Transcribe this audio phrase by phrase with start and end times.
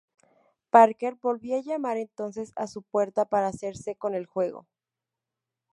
[0.71, 4.65] Parker volvió a llamar entonces a su puerta para hacerse con el juego.